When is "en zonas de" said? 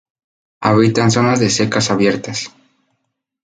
1.03-1.51